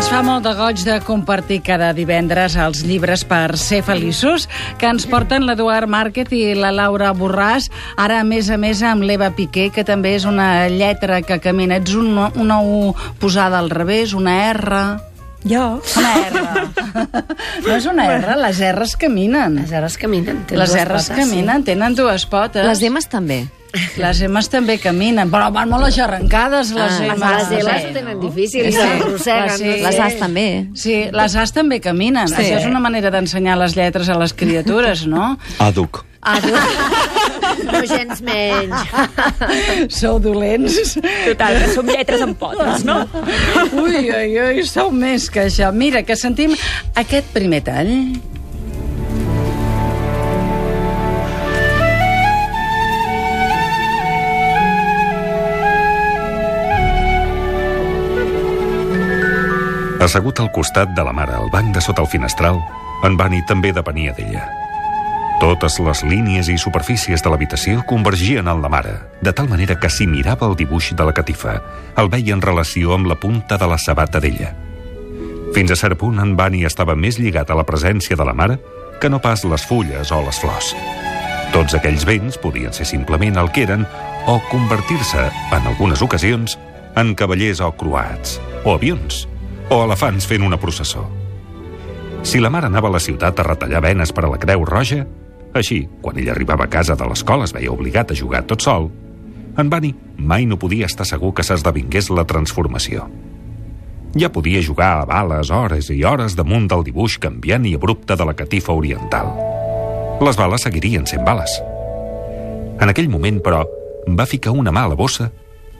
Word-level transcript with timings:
Ens 0.00 0.08
fa 0.08 0.22
molt 0.24 0.46
de 0.46 0.54
goig 0.56 0.80
de 0.80 0.94
compartir 1.04 1.58
cada 1.60 1.90
divendres 1.92 2.54
els 2.56 2.78
llibres 2.88 3.20
per 3.28 3.58
ser 3.60 3.82
feliços 3.84 4.46
que 4.80 4.88
ens 4.88 5.04
porten 5.04 5.44
l'Eduard 5.44 5.92
Márquez 5.92 6.32
i 6.32 6.54
la 6.56 6.70
Laura 6.72 7.10
Borràs, 7.12 7.66
ara 8.00 8.22
a 8.22 8.24
més 8.24 8.48
a 8.48 8.56
més 8.56 8.80
amb 8.80 9.04
l'Eva 9.04 9.28
Piqué, 9.36 9.66
que 9.68 9.84
també 9.84 10.14
és 10.16 10.24
una 10.24 10.70
lletra 10.72 11.20
que 11.20 11.36
camina. 11.44 11.76
Ets 11.84 11.92
un, 12.00 12.16
una 12.16 12.62
U 12.64 12.94
posada 13.20 13.60
al 13.60 13.68
revés, 13.68 14.16
una 14.16 14.38
R... 14.54 14.82
Jo? 15.44 15.68
Una 16.00 16.16
R. 16.24 16.48
No 17.68 17.76
és 17.76 17.92
una 17.92 18.08
R, 18.16 18.40
les 18.40 18.64
R's 18.72 18.96
caminen. 18.96 19.66
Les 19.66 19.78
R's 19.84 20.00
caminen. 20.00 20.46
tenen 20.48 20.64
Les 20.64 20.78
dues 20.78 20.88
R's 20.88 21.10
potes, 21.10 21.26
caminen, 21.26 21.68
tenen 21.68 22.00
dues 22.00 22.24
potes. 22.24 22.64
Les 22.64 22.88
M's 22.88 23.12
també. 23.12 23.42
Les 24.02 24.20
M's 24.26 24.48
també 24.50 24.78
caminen, 24.82 25.30
però 25.30 25.50
van 25.54 25.68
molt 25.70 25.86
arrencades, 25.98 26.72
les 26.74 26.98
Ah, 27.00 27.14
M's. 27.14 27.20
Les 27.20 27.48
Sí. 27.48 27.56
L's 27.66 27.84
ho 27.88 27.92
tenen 27.94 28.20
difícil 28.20 28.64
Sí. 28.66 28.72
s'arrosseguen. 28.78 29.56
Sí. 29.58 29.72
Les 29.84 29.98
A's 30.00 30.18
també. 30.18 30.46
Sí, 30.74 30.96
les 31.12 31.36
A's 31.36 31.52
també 31.52 31.80
caminen. 31.80 32.28
Sí. 32.28 32.34
Això 32.34 32.58
és 32.60 32.66
una 32.66 32.80
manera 32.80 33.10
d'ensenyar 33.10 33.56
les 33.58 33.76
lletres 33.76 34.08
a 34.08 34.18
les 34.18 34.32
criatures, 34.34 35.06
no? 35.06 35.36
Àduc. 35.58 36.04
No 37.64 37.80
gens 37.86 38.20
menys. 38.20 38.76
Sou 39.88 40.18
dolents. 40.20 40.98
Total, 41.26 41.56
que 41.62 41.70
som 41.74 41.86
lletres 41.88 42.20
amb 42.22 42.36
potes, 42.38 42.84
no? 42.84 43.06
Ui, 43.72 44.02
ui, 44.10 44.34
ui, 44.40 44.62
sou 44.68 44.90
més 44.92 45.30
que 45.32 45.46
això. 45.48 45.72
Mira, 45.72 46.02
que 46.02 46.16
sentim 46.16 46.54
aquest 46.94 47.32
primer 47.32 47.62
tall. 47.64 47.94
Assegut 60.00 60.40
al 60.40 60.48
costat 60.48 60.94
de 60.96 61.04
la 61.04 61.12
mare, 61.12 61.34
al 61.36 61.50
banc 61.52 61.74
de 61.76 61.80
sota 61.84 62.00
el 62.00 62.08
finestral, 62.08 62.56
en 63.04 63.16
Bani 63.20 63.42
també 63.48 63.68
depenia 63.76 64.14
d'ella. 64.16 64.46
Totes 65.40 65.78
les 65.80 66.02
línies 66.04 66.48
i 66.52 66.56
superfícies 66.60 67.20
de 67.24 67.30
l'habitació 67.32 67.84
convergien 67.88 68.48
en 68.48 68.62
la 68.64 68.68
mare, 68.72 68.94
de 69.20 69.32
tal 69.36 69.48
manera 69.48 69.76
que 69.80 69.88
si 69.92 70.06
mirava 70.08 70.48
el 70.48 70.56
dibuix 70.56 70.90
de 70.96 71.04
la 71.04 71.14
catifa, 71.16 71.58
el 72.00 72.08
veia 72.12 72.32
en 72.36 72.44
relació 72.44 72.96
amb 72.96 73.08
la 73.12 73.16
punta 73.20 73.60
de 73.60 73.68
la 73.68 73.78
sabata 73.80 74.20
d'ella. 74.20 74.54
Fins 75.52 75.72
a 75.72 75.76
cert 75.76 75.98
punt, 76.00 76.20
en 76.20 76.36
Bani 76.36 76.64
estava 76.64 76.96
més 76.96 77.18
lligat 77.20 77.50
a 77.50 77.56
la 77.56 77.64
presència 77.68 78.16
de 78.16 78.24
la 78.24 78.36
mare 78.36 78.60
que 79.00 79.08
no 79.08 79.20
pas 79.20 79.44
les 79.48 79.64
fulles 79.64 80.12
o 80.12 80.20
les 80.24 80.40
flors. 80.40 80.74
Tots 81.52 81.76
aquells 81.76 82.04
béns 82.08 82.36
podien 82.40 82.72
ser 82.72 82.86
simplement 82.88 83.40
el 83.40 83.50
que 83.52 83.64
eren 83.64 83.88
o 84.28 84.38
convertir-se, 84.50 85.28
en 85.56 85.66
algunes 85.66 86.00
ocasions, 86.04 86.56
en 86.96 87.16
cavallers 87.16 87.60
o 87.64 87.72
croats, 87.80 88.38
o 88.64 88.76
avions, 88.76 89.24
o 89.70 89.84
elefants 89.84 90.26
fent 90.26 90.42
una 90.42 90.58
processó. 90.60 91.06
Si 92.22 92.40
la 92.40 92.50
mare 92.50 92.66
anava 92.66 92.90
a 92.90 92.96
la 92.98 93.00
ciutat 93.00 93.38
a 93.38 93.46
retallar 93.46 93.80
venes 93.80 94.12
per 94.12 94.26
a 94.26 94.30
la 94.32 94.38
Creu 94.38 94.64
Roja, 94.66 95.06
així, 95.56 95.86
quan 96.02 96.18
ell 96.20 96.28
arribava 96.30 96.66
a 96.66 96.70
casa 96.70 96.96
de 96.98 97.06
l'escola 97.08 97.46
es 97.46 97.54
veia 97.54 97.72
obligat 97.72 98.10
a 98.10 98.18
jugar 98.18 98.42
tot 98.50 98.62
sol, 98.62 98.90
en 99.58 99.70
Bani 99.70 99.94
mai 100.16 100.46
no 100.46 100.58
podia 100.58 100.86
estar 100.86 101.06
segur 101.06 101.32
que 101.34 101.46
s'esdevingués 101.46 102.10
la 102.10 102.26
transformació. 102.26 103.08
Ja 104.18 104.30
podia 104.34 104.62
jugar 104.62 104.90
a 105.00 105.06
bales 105.06 105.50
hores 105.54 105.90
i 105.94 106.02
hores 106.04 106.34
damunt 106.36 106.66
del 106.70 106.84
dibuix 106.86 107.16
canviant 107.22 107.66
i 107.66 107.76
abrupte 107.78 108.16
de 108.18 108.26
la 108.26 108.34
catifa 108.34 108.74
oriental. 108.74 109.30
Les 110.20 110.36
bales 110.36 110.66
seguirien 110.66 111.06
sent 111.06 111.24
bales. 111.24 111.60
En 112.80 112.90
aquell 112.90 113.08
moment, 113.08 113.38
però, 113.40 113.64
va 114.08 114.26
ficar 114.26 114.52
una 114.52 114.72
mà 114.74 114.84
a 114.84 114.92
la 114.92 114.98
bossa 114.98 115.30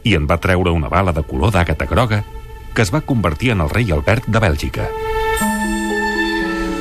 i 0.06 0.14
en 0.14 0.26
va 0.30 0.38
treure 0.40 0.70
una 0.72 0.88
bala 0.88 1.12
de 1.12 1.24
color 1.26 1.52
d'àgata 1.52 1.88
groga 1.90 2.22
que 2.74 2.82
es 2.82 2.92
va 2.94 3.02
convertir 3.02 3.52
en 3.54 3.64
el 3.64 3.70
rei 3.70 3.90
Albert 3.94 4.28
de 4.30 4.42
Bèlgica. 4.42 4.86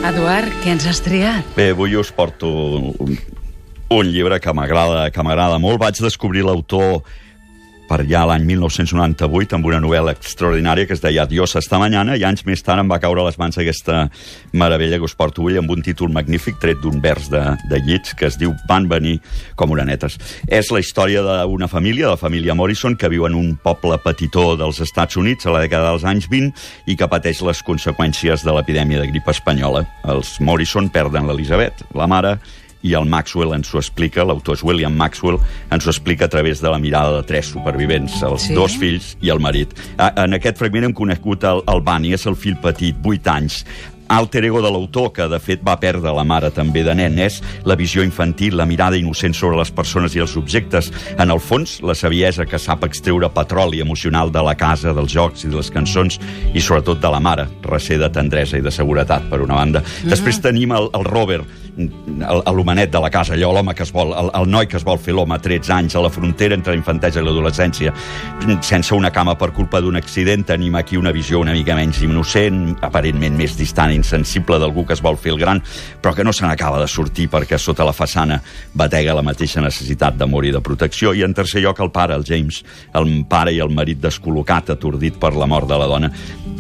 Eduard, 0.09 0.49
què 0.63 0.73
ens 0.73 0.87
has 0.89 1.01
triat? 1.05 1.47
Bé, 1.57 1.71
avui 1.75 1.97
us 1.99 2.11
porto 2.15 2.49
un, 2.79 3.17
un 3.93 4.09
llibre 4.09 4.39
que 4.41 4.53
m'agrada 4.55 5.09
que 5.13 5.25
m'agrada 5.25 5.59
molt. 5.61 5.81
Vaig 5.81 5.99
descobrir 6.01 6.45
l'autor 6.47 7.01
per 7.89 8.03
allà 8.03 8.21
l'any 8.29 8.43
1998 8.45 9.57
amb 9.57 9.65
una 9.65 9.79
novel·la 9.81 10.13
extraordinària 10.13 10.85
que 10.85 10.93
es 10.93 11.01
deia 11.01 11.23
Adiós 11.25 11.55
esta 11.57 11.79
mañana 11.81 12.13
i 12.19 12.23
anys 12.27 12.45
més 12.45 12.61
tard 12.61 12.83
em 12.83 12.91
va 12.91 12.99
caure 13.01 13.23
a 13.23 13.25
les 13.25 13.39
mans 13.41 13.57
aquesta 13.57 14.03
meravella 14.53 14.99
que 14.99 15.07
us 15.07 15.17
porto 15.17 15.41
avui 15.41 15.57
amb 15.57 15.73
un 15.73 15.81
títol 15.81 16.13
magnífic 16.13 16.59
tret 16.61 16.77
d'un 16.83 17.01
vers 17.01 17.31
de, 17.33 17.41
de 17.71 17.81
llits 17.87 18.13
que 18.13 18.29
es 18.29 18.37
diu 18.37 18.53
Van 18.69 18.85
venir 18.91 19.15
com 19.57 19.73
oranetes. 19.73 20.19
És 20.45 20.69
la 20.69 20.83
història 20.83 21.23
d'una 21.25 21.69
família, 21.71 22.05
de 22.05 22.13
la 22.13 22.21
família 22.21 22.53
Morrison, 22.53 22.95
que 22.99 23.09
viu 23.09 23.25
en 23.25 23.33
un 23.39 23.55
poble 23.63 23.97
petitó 24.03 24.53
dels 24.59 24.83
Estats 24.85 25.17
Units 25.17 25.49
a 25.49 25.55
la 25.55 25.63
dècada 25.65 25.89
dels 25.89 26.05
anys 26.05 26.29
20 26.29 26.91
i 26.93 26.97
que 26.99 27.09
pateix 27.09 27.41
les 27.47 27.63
conseqüències 27.65 28.45
de 28.45 28.53
l'epidèmia 28.53 29.01
de 29.01 29.09
grip 29.09 29.33
espanyola. 29.33 29.87
Els 30.13 30.37
Morrison 30.45 30.91
perden 30.93 31.25
l'Elisabet, 31.25 31.87
la 31.97 32.09
mare, 32.11 32.37
i 32.81 32.93
el 32.95 33.05
Maxwell 33.11 33.51
ens 33.57 33.73
ho 33.73 33.79
explica, 33.81 34.23
l'autor 34.23 34.55
és 34.55 34.63
William 34.63 34.95
Maxwell, 34.95 35.39
ens 35.71 35.85
ho 35.85 35.91
explica 35.91 36.25
a 36.25 36.31
través 36.31 36.61
de 36.63 36.69
la 36.71 36.79
mirada 36.79 37.17
de 37.17 37.27
tres 37.27 37.51
supervivents, 37.51 38.21
els 38.23 38.47
Sí? 38.47 38.53
dos 38.55 38.77
fills 38.79 39.17
i 39.21 39.29
el 39.29 39.39
marit. 39.39 39.73
En 40.15 40.33
aquest 40.33 40.57
fragment 40.57 40.85
hem 40.85 40.93
conegut 40.93 41.43
el, 41.43 41.63
el 41.67 41.81
Bani, 41.81 42.13
és 42.15 42.25
el 42.25 42.35
fill 42.39 42.55
petit, 42.63 42.95
8 43.03 43.27
anys, 43.35 43.65
alter 44.09 44.41
ego 44.47 44.57
de 44.63 44.71
l'autor, 44.73 45.11
que 45.13 45.27
de 45.29 45.37
fet 45.37 45.61
va 45.61 45.75
perdre 45.77 46.09
la 46.15 46.23
mare 46.25 46.49
també 46.49 46.81
de 46.81 46.95
nen, 46.97 47.19
és 47.21 47.43
la 47.63 47.75
visió 47.77 48.01
infantil, 48.01 48.55
la 48.57 48.65
mirada 48.65 48.97
innocent 48.97 49.35
sobre 49.37 49.59
les 49.59 49.69
persones 49.69 50.15
i 50.15 50.19
els 50.23 50.33
objectes. 50.39 50.89
En 51.19 51.29
el 51.29 51.37
fons, 51.39 51.75
la 51.85 51.93
saviesa 51.93 52.47
que 52.49 52.57
sap 52.57 52.83
extreure 52.87 53.29
petroli 53.29 53.81
emocional 53.85 54.31
de 54.33 54.41
la 54.41 54.55
casa, 54.57 54.95
dels 54.97 55.13
jocs 55.13 55.45
i 55.45 55.51
de 55.51 55.59
les 55.59 55.69
cançons, 55.69 56.17
i 56.55 56.59
sobretot 56.59 56.99
de 57.03 57.11
la 57.13 57.19
mare, 57.21 57.45
recer 57.69 57.99
de 58.01 58.09
tendresa 58.09 58.57
i 58.57 58.65
de 58.65 58.71
seguretat, 58.73 59.29
per 59.29 59.43
una 59.45 59.59
banda. 59.61 59.83
Després 60.09 60.41
tenim 60.41 60.71
el, 60.73 60.89
el 60.97 61.05
Robert, 61.05 61.45
l'homenet 61.79 62.91
de 62.91 62.99
la 62.99 63.09
casa, 63.09 63.33
allò, 63.33 63.51
l'home 63.53 63.73
que 63.75 63.83
es 63.85 63.93
vol, 63.95 64.11
el, 64.17 64.31
el 64.35 64.49
noi 64.49 64.67
que 64.67 64.77
es 64.79 64.85
vol 64.85 64.99
fer 64.99 65.15
l'home 65.15 65.35
a 65.35 65.39
13 65.41 65.73
anys, 65.73 65.95
a 65.95 66.03
la 66.03 66.11
frontera 66.11 66.57
entre 66.57 66.73
la 66.73 66.79
infantesa 66.79 67.21
i 67.21 67.25
l'adolescència, 67.25 67.93
sense 68.65 68.95
una 68.95 69.11
cama 69.15 69.35
per 69.39 69.51
culpa 69.55 69.81
d'un 69.81 69.97
accident, 69.99 70.45
tenim 70.47 70.75
aquí 70.75 70.97
una 70.99 71.13
visió 71.15 71.39
una 71.39 71.53
mica 71.55 71.75
menys 71.77 72.01
innocent, 72.03 72.75
aparentment 72.85 73.37
més 73.39 73.55
distant 73.57 73.93
i 73.93 73.99
insensible 73.99 74.59
d'algú 74.59 74.85
que 74.85 74.95
es 74.97 75.03
vol 75.05 75.17
fer 75.17 75.33
el 75.33 75.39
gran, 75.41 75.61
però 76.01 76.13
que 76.15 76.25
no 76.25 76.33
se 76.35 76.45
n'acaba 76.45 76.81
de 76.81 76.87
sortir 76.87 77.29
perquè 77.31 77.59
sota 77.59 77.87
la 77.87 77.95
façana 77.95 78.39
batega 78.73 79.15
la 79.15 79.25
mateixa 79.25 79.63
necessitat 79.63 80.17
d'amor 80.19 80.47
i 80.47 80.53
de 80.55 80.61
protecció. 80.63 81.13
I 81.13 81.23
en 81.27 81.35
tercer 81.37 81.63
lloc 81.63 81.79
el 81.79 81.91
pare, 81.95 82.15
el 82.15 82.25
James, 82.27 82.63
el 82.95 83.09
pare 83.29 83.53
i 83.55 83.61
el 83.63 83.71
marit 83.73 84.01
descol·locat, 84.03 84.73
atordit 84.75 85.19
per 85.19 85.33
la 85.37 85.47
mort 85.49 85.69
de 85.69 85.79
la 85.79 85.87
dona. 85.89 86.11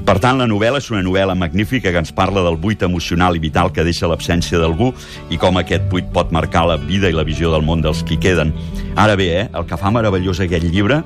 Per 0.05 0.17
tant, 0.21 0.39
la 0.39 0.47
novel·la 0.49 0.79
és 0.81 0.89
una 0.93 1.03
novel·la 1.05 1.35
magnífica 1.37 1.91
que 1.91 2.01
ens 2.01 2.13
parla 2.15 2.41
del 2.45 2.57
buit 2.57 2.81
emocional 2.85 3.35
i 3.35 3.43
vital 3.43 3.73
que 3.75 3.85
deixa 3.85 4.07
l'absència 4.09 4.57
d'algú 4.61 4.93
i 5.29 5.37
com 5.41 5.59
aquest 5.59 5.87
buit 5.91 6.09
pot 6.13 6.31
marcar 6.35 6.65
la 6.69 6.77
vida 6.81 7.09
i 7.09 7.15
la 7.15 7.25
visió 7.27 7.51
del 7.53 7.65
món 7.65 7.81
dels 7.85 8.03
qui 8.03 8.19
queden. 8.21 8.53
Ara 8.95 9.15
bé, 9.19 9.29
eh, 9.41 9.47
el 9.53 9.65
que 9.65 9.77
fa 9.77 9.91
meravellós 9.91 10.41
aquest 10.43 10.65
llibre 10.65 11.03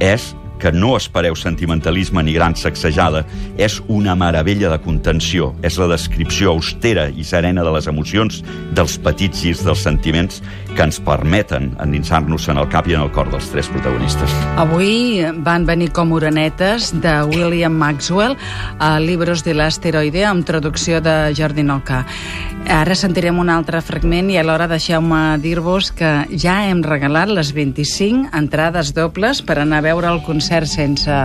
és 0.00 0.34
que 0.60 0.70
no 0.70 0.92
espereu 0.98 1.34
sentimentalisme 1.34 2.22
ni 2.22 2.34
gran 2.36 2.54
sacsejada, 2.54 3.24
és 3.58 3.80
una 3.88 4.14
meravella 4.14 4.70
de 4.70 4.78
contenció, 4.84 5.54
és 5.66 5.78
la 5.80 5.88
descripció 5.90 6.52
austera 6.52 7.08
i 7.08 7.24
serena 7.24 7.64
de 7.66 7.72
les 7.74 7.88
emocions, 7.90 8.42
dels 8.76 8.98
petits 9.02 9.40
girs 9.42 9.64
dels 9.66 9.82
sentiments 9.82 10.42
que 10.76 10.84
ens 10.84 11.00
permeten 11.02 11.72
endinsar-nos 11.82 12.46
en 12.52 12.60
el 12.60 12.68
cap 12.70 12.86
i 12.86 12.94
en 12.94 13.02
el 13.02 13.10
cor 13.14 13.30
dels 13.32 13.48
tres 13.50 13.70
protagonistes. 13.72 14.36
Avui 14.60 15.24
van 15.42 15.66
venir 15.66 15.90
com 15.96 16.12
oranetes 16.14 16.92
de 17.02 17.16
William 17.32 17.74
Maxwell 17.74 18.36
a 18.78 18.98
Libros 19.02 19.42
de 19.46 19.56
l'Asteroide 19.56 20.24
amb 20.28 20.46
traducció 20.46 21.00
de 21.02 21.34
Jordi 21.36 21.64
Noca. 21.66 22.04
Ara 22.70 22.94
sentirem 22.94 23.38
un 23.40 23.48
altre 23.50 23.80
fragment 23.82 24.28
i 24.30 24.36
alhora 24.38 24.68
deixeu-me 24.70 25.38
dir-vos 25.42 25.90
que 25.96 26.10
ja 26.38 26.60
hem 26.68 26.84
regalat 26.84 27.32
les 27.32 27.54
25 27.56 28.30
entrades 28.36 28.92
dobles 28.94 29.40
per 29.42 29.58
anar 29.58 29.80
a 29.80 29.86
veure 29.88 30.10
el 30.12 30.20
concert 30.22 30.49
sense 30.68 31.16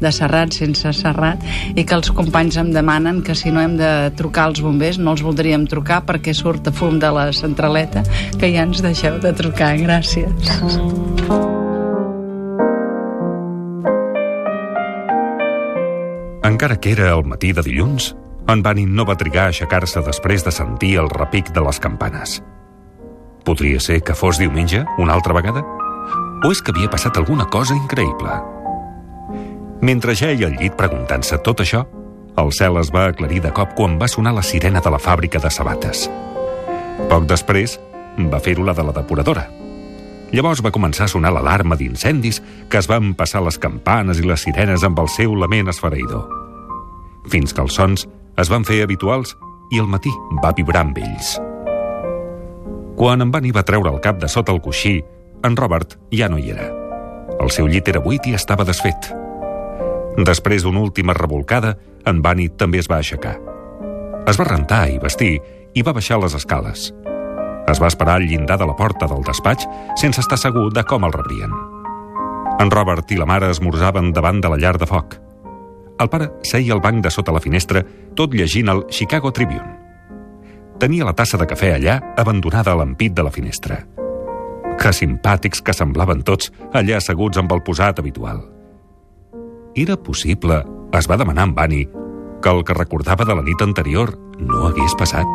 de 0.00 0.12
Serrat, 0.12 0.52
sense 0.52 0.92
Serrat, 0.96 1.42
i 1.74 1.84
que 1.84 1.96
els 1.96 2.10
companys 2.14 2.58
em 2.60 2.72
demanen 2.74 3.22
que 3.24 3.36
si 3.38 3.52
no 3.54 3.62
hem 3.62 3.78
de 3.80 3.90
trucar 4.18 4.48
als 4.50 4.62
bombers 4.64 5.00
no 5.00 5.14
els 5.14 5.24
voldríem 5.24 5.66
trucar 5.70 6.02
perquè 6.06 6.34
surt 6.36 6.68
a 6.68 6.74
fum 6.74 6.98
de 7.00 7.10
la 7.14 7.30
centraleta, 7.32 8.04
que 8.38 8.52
ja 8.52 8.66
ens 8.68 8.82
deixeu 8.84 9.18
de 9.22 9.32
trucar. 9.36 9.74
Gràcies. 9.80 10.52
Encara 16.44 16.76
que 16.76 16.92
era 16.92 17.08
el 17.16 17.24
matí 17.24 17.54
de 17.56 17.62
dilluns, 17.64 18.12
en 18.48 18.62
Bani 18.62 18.84
no 18.84 19.06
va 19.08 19.16
trigar 19.16 19.46
a 19.46 19.52
aixecar-se 19.52 20.02
després 20.04 20.44
de 20.44 20.52
sentir 20.52 20.98
el 21.00 21.08
repic 21.08 21.48
de 21.56 21.64
les 21.64 21.80
campanes. 21.80 22.42
Podria 23.44 23.80
ser 23.80 24.02
que 24.04 24.16
fos 24.16 24.38
diumenge, 24.40 24.84
una 24.98 25.16
altra 25.16 25.36
vegada? 25.36 25.64
O 26.44 26.52
és 26.52 26.60
que 26.60 26.72
havia 26.76 26.92
passat 26.92 27.16
alguna 27.16 27.48
cosa 27.48 27.76
increïble? 27.76 28.63
Mentre 29.84 30.14
jeia 30.16 30.46
al 30.48 30.54
llit 30.56 30.72
preguntant-se 30.78 31.36
tot 31.44 31.60
això, 31.60 31.82
el 32.40 32.50
cel 32.56 32.78
es 32.80 32.88
va 32.94 33.02
aclarir 33.10 33.42
de 33.44 33.50
cop 33.52 33.74
quan 33.76 33.98
va 34.00 34.08
sonar 34.08 34.32
la 34.32 34.42
sirena 34.42 34.80
de 34.80 34.90
la 34.90 34.96
fàbrica 34.96 35.36
de 35.42 35.50
sabates. 35.52 36.06
Poc 37.10 37.26
després, 37.28 37.74
va 38.32 38.40
fer-ho 38.40 38.64
la 38.64 38.72
de 38.72 38.86
la 38.86 38.94
depuradora. 38.96 39.44
Llavors 40.32 40.62
va 40.64 40.72
començar 40.72 41.04
a 41.04 41.12
sonar 41.12 41.34
l'alarma 41.34 41.76
d'incendis 41.76 42.40
que 42.72 42.80
es 42.80 42.88
van 42.88 43.12
passar 43.14 43.42
les 43.44 43.58
campanes 43.60 44.22
i 44.22 44.24
les 44.24 44.46
sirenes 44.46 44.86
amb 44.88 45.02
el 45.02 45.10
seu 45.12 45.34
lament 45.36 45.68
esfereïdor. 45.68 46.24
fins 47.28 47.54
que 47.56 47.62
els 47.62 47.72
sons 47.72 48.02
es 48.36 48.50
van 48.52 48.64
fer 48.68 48.82
habituals 48.84 49.30
i 49.72 49.78
el 49.80 49.86
matí 49.88 50.10
va 50.44 50.52
vibrar 50.52 50.82
amb 50.84 50.98
ells. 50.98 51.38
Quan 52.96 53.24
en 53.24 53.30
Bunny 53.32 53.52
va 53.52 53.64
treure 53.64 53.90
el 53.90 54.00
cap 54.00 54.20
de 54.20 54.28
sota 54.28 54.52
el 54.52 54.60
coixí, 54.60 55.02
en 55.42 55.56
Robert 55.56 55.96
ja 56.12 56.28
no 56.28 56.38
hi 56.38 56.50
era. 56.50 56.68
El 57.40 57.50
seu 57.50 57.66
llit 57.66 57.88
era 57.88 58.00
buit 58.00 58.26
i 58.26 58.34
estava 58.34 58.64
desfet. 58.64 59.23
Després 60.14 60.62
d'una 60.62 60.78
última 60.78 61.14
revolcada, 61.16 61.74
en 62.06 62.20
Bunny 62.22 62.48
també 62.54 62.78
es 62.78 62.88
va 62.90 63.00
aixecar. 63.02 63.34
Es 64.30 64.38
va 64.38 64.46
rentar 64.46 64.86
i 64.92 65.00
vestir 65.02 65.40
i 65.74 65.82
va 65.82 65.94
baixar 65.96 66.20
les 66.22 66.36
escales. 66.38 66.92
Es 67.66 67.80
va 67.82 67.88
esperar 67.90 68.20
al 68.20 68.28
llindar 68.28 68.58
de 68.60 68.68
la 68.68 68.76
porta 68.76 69.08
del 69.10 69.24
despatx 69.26 69.66
sense 69.98 70.20
estar 70.22 70.38
segur 70.38 70.68
de 70.72 70.84
com 70.86 71.04
el 71.04 71.12
rebrien. 71.12 71.50
En 72.60 72.70
Robert 72.70 73.10
i 73.10 73.18
la 73.18 73.26
mare 73.26 73.50
esmorzaven 73.50 74.12
davant 74.14 74.38
de 74.40 74.52
la 74.52 74.60
llar 74.60 74.76
de 74.78 74.86
foc. 74.86 75.18
El 75.98 76.10
pare 76.10 76.30
seia 76.46 76.74
al 76.74 76.82
banc 76.84 77.02
de 77.02 77.10
sota 77.10 77.34
la 77.34 77.42
finestra, 77.42 77.82
tot 78.14 78.34
llegint 78.34 78.70
el 78.70 78.84
Chicago 78.90 79.32
Tribune. 79.32 79.80
Tenia 80.78 81.06
la 81.06 81.14
tassa 81.14 81.38
de 81.38 81.46
cafè 81.50 81.74
allà, 81.74 82.00
abandonada 82.18 82.72
a 82.72 82.78
l'ampit 82.78 83.14
de 83.14 83.26
la 83.26 83.34
finestra. 83.34 83.82
Que 84.78 84.94
simpàtics 84.94 85.62
que 85.62 85.74
semblaven 85.74 86.22
tots, 86.22 86.52
allà 86.72 86.98
asseguts 86.98 87.38
amb 87.38 87.54
el 87.54 87.62
posat 87.66 88.02
habitual. 88.02 88.53
Era 89.76 89.96
possible, 89.96 90.62
es 90.94 91.08
va 91.10 91.16
demanar 91.18 91.48
en 91.48 91.54
Bunny, 91.54 91.82
que 92.42 92.50
el 92.50 92.62
que 92.64 92.74
recordava 92.76 93.24
de 93.24 93.34
la 93.34 93.42
nit 93.42 93.60
anterior 93.64 94.12
no 94.38 94.68
hagués 94.68 94.94
passat? 94.98 95.26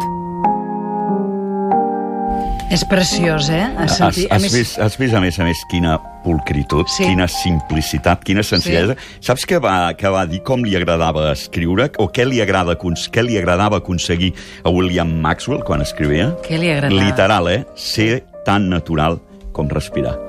És 2.71 2.83
preciós, 2.85 3.47
eh? 3.49 3.63
Has, 3.81 3.97
sentit- 3.97 4.29
a 4.31 4.35
has, 4.35 4.43
més- 4.43 4.53
vist, 4.53 4.77
has 4.79 4.95
vist, 4.97 5.15
a 5.15 5.19
més 5.19 5.39
a 5.39 5.43
més, 5.43 5.57
quina 5.71 5.97
pulcritud, 6.23 6.85
Sí. 6.87 7.03
quina 7.03 7.27
simplicitat, 7.27 8.23
quina 8.23 8.43
senzillesa. 8.43 8.95
Saps 9.19 9.45
què 9.47 9.59
va, 9.59 9.91
què 9.97 10.07
va 10.11 10.25
dir, 10.27 10.43
com 10.43 10.61
li 10.63 10.75
agradava 10.75 11.31
escriure, 11.31 11.91
o 11.97 12.07
què 12.11 12.25
li, 12.25 12.39
agrada, 12.41 12.77
què 12.77 13.23
li 13.23 13.37
agradava 13.37 13.77
aconseguir 13.77 14.33
a 14.63 14.69
William 14.69 15.19
Maxwell 15.19 15.63
quan 15.63 15.81
escrivia? 15.81 16.35
Què 16.47 16.59
li 16.59 16.69
agradava? 16.69 17.03
Literal, 17.03 17.47
eh? 17.49 17.65
Ser 17.75 18.23
tan 18.45 18.69
natural 18.69 19.19
com 19.51 19.67
respirar. 19.67 20.28